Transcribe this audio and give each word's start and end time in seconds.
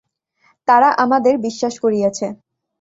তারা 0.67 0.89
আমাদের 1.03 1.33
বিশ্বাস 1.45 1.73
করিয়েছে। 1.83 2.25